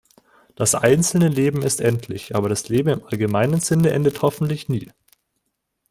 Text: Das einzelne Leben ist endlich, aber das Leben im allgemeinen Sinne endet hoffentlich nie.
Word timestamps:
Das 0.55 0.73
einzelne 0.73 1.27
Leben 1.27 1.61
ist 1.61 1.79
endlich, 1.79 2.35
aber 2.35 2.49
das 2.49 2.69
Leben 2.69 2.89
im 2.89 3.03
allgemeinen 3.05 3.59
Sinne 3.59 3.91
endet 3.91 4.23
hoffentlich 4.23 4.67
nie. 4.67 4.89